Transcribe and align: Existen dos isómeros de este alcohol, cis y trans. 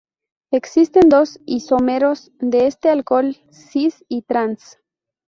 Existen 0.51 1.09
dos 1.09 1.39
isómeros 1.45 2.31
de 2.39 2.65
este 2.65 2.89
alcohol, 2.89 3.37
cis 3.51 4.03
y 4.07 4.23
trans. 4.23 4.79